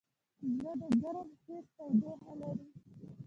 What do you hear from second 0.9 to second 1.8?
ګرم حس